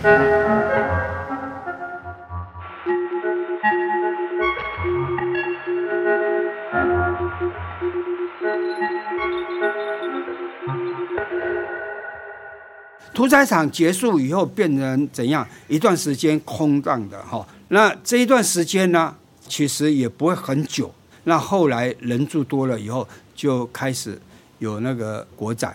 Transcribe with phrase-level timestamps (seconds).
[0.00, 0.08] 屠
[13.28, 15.46] 宰场结束以后，变成怎样？
[15.68, 17.46] 一段时间空荡的哈。
[17.68, 19.14] 那这一段时间呢，
[19.46, 20.90] 其实也不会很久。
[21.24, 24.18] 那后来人住多了以后，就开始
[24.60, 25.70] 有那个国仔。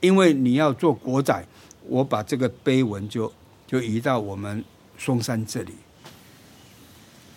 [0.00, 1.46] 因为你要做国仔，
[1.86, 3.32] 我把这个碑文就
[3.66, 4.64] 就移到我们
[4.98, 5.72] 松山这里。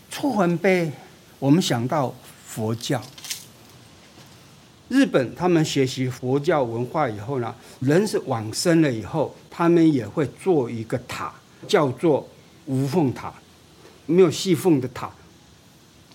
[0.09, 0.91] 触魂碑，
[1.39, 2.13] 我们想到
[2.45, 3.01] 佛教。
[4.89, 11.33] 日本他们学习佛教文化以后呢，人是往生了以后，他们也会做一个塔，
[11.67, 12.25] 叫做
[12.67, 13.33] 无缝塔，
[14.05, 15.11] 没有细缝的塔。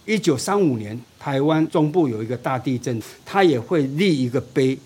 [0.07, 4.79] 一九三五年，台湾中部有一个大地震，他也会立一个碑，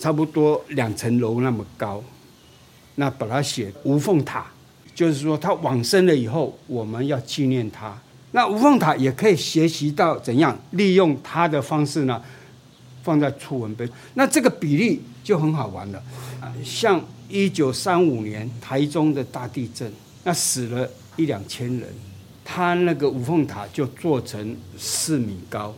[0.00, 2.02] 差不多两层楼那么高，
[2.96, 4.44] 那把它写无缝塔，
[4.94, 7.96] 就是说他往生了以后，我们要纪念他。
[8.32, 12.20] 那无缝塔也可以学习到怎样利用它的方式呢？
[13.02, 16.02] 放在触文碑，那这个比例就很好玩了。
[16.64, 19.88] 像一九三五年台中的大地震，
[20.24, 21.88] 那死了一两千人，
[22.44, 25.72] 他那个五凤塔就做成四米高，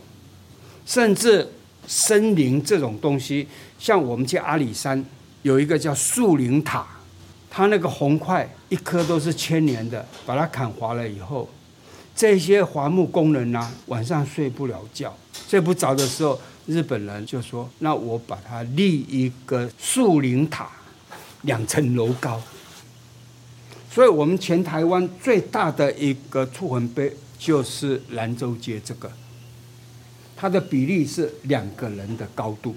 [0.87, 1.47] 甚至
[1.85, 5.05] 森林这种东西，像我们去阿里山
[5.43, 6.87] 有一个叫树林塔，
[7.49, 11.49] 它那个红块一颗都是千年的，把它砍伐了以后，
[12.15, 15.15] 这些伐木工人呢、晚上睡不了觉，
[15.47, 16.39] 睡不着的时候。
[16.67, 20.69] 日本人就说：“那我把它立一个树林塔，
[21.41, 22.39] 两层楼高。
[23.91, 29.11] 所以，我们全台湾最大的一个触魂碑就是兰州街这个，
[30.35, 32.75] 它的比例是两个人的高度，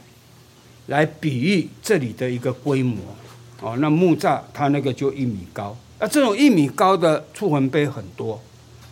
[0.87, 2.97] 来比喻这里的一个规模。
[3.62, 8.38] 哦，那木栅它那个就一米高，那这种一米高的触魂碑很多。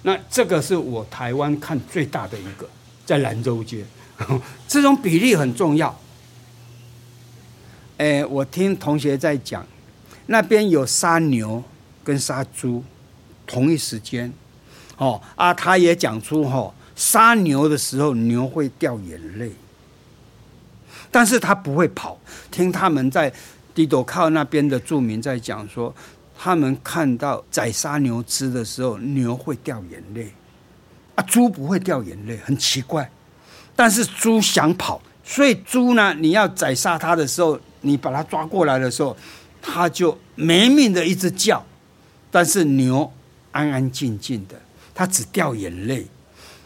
[0.02, 2.66] 那这个是我台湾看最大的一个，
[3.04, 3.84] 在兰州街。
[4.68, 5.98] ”这种比例很重要。
[7.98, 9.66] 哎，我听同学在讲，
[10.26, 11.62] 那边有杀牛
[12.02, 12.82] 跟杀猪，
[13.46, 14.32] 同一时间，
[14.96, 19.52] 哦啊，他也讲出哈，杀牛的时候牛会掉眼泪，
[21.10, 22.18] 但是他不会跑。
[22.50, 23.32] 听他们在
[23.80, 25.94] 地斗靠那边的住民在讲说，
[26.38, 30.30] 他们看到宰杀牛只的时候，牛会掉眼泪，
[31.14, 33.10] 啊，猪不会掉眼泪，很奇怪。
[33.74, 39.16] 但是猪想跑，所以猪呢，你要宰杀它的时候，你把它抓过来的时候，
[39.62, 41.64] 它就没命的一直叫。
[42.30, 43.10] 但是牛
[43.52, 44.60] 安安静静的，
[44.94, 46.06] 它只掉眼泪。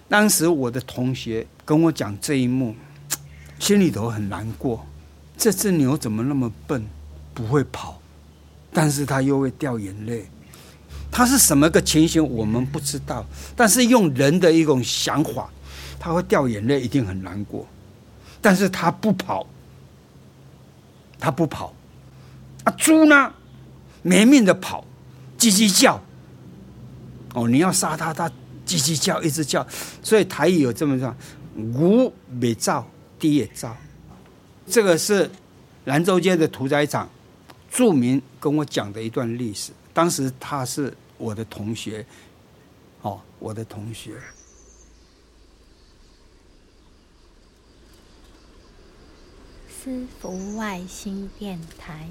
[0.09, 2.75] 当时我的同学跟我讲这一幕，
[3.61, 4.85] 心里头很难过。
[5.37, 6.87] 这只牛怎么那么笨，
[7.35, 8.01] 不会跑，
[8.73, 10.25] 但是他又会掉眼泪。
[11.11, 13.27] 他是什么个情形，我们不知道。
[13.55, 15.51] 但是用人的一种想法。
[15.97, 17.67] 他会掉眼泪，一定很难过，
[18.43, 19.47] 但是他不跑，
[21.19, 21.73] 他不跑，
[22.65, 23.33] 啊，猪呢，
[24.03, 24.85] 没命的跑，
[25.39, 25.99] 叽叽叫，
[27.33, 28.29] 哦，你要杀他，他
[28.67, 29.67] 叽叽叫，一直叫，
[30.03, 31.17] 所以台语有这么说，
[31.55, 32.87] 牛没照，
[33.19, 33.75] 地也照，
[34.67, 35.31] 这个是
[35.87, 37.09] 兰州街的屠宰场，
[37.75, 42.07] 著名跟我讲的一段历史，当时他是我的同学，
[43.03, 44.15] 哦，我的同学。
[49.69, 52.09] 私服外星电台。